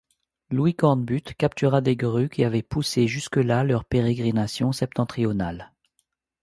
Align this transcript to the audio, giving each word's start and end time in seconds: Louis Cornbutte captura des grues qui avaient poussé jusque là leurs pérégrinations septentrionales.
Louis 0.49 0.73
Cornbutte 0.73 1.35
captura 1.35 1.79
des 1.79 1.95
grues 1.95 2.27
qui 2.29 2.43
avaient 2.43 2.63
poussé 2.63 3.05
jusque 3.07 3.35
là 3.35 3.63
leurs 3.63 3.85
pérégrinations 3.85 4.71
septentrionales. 4.71 5.73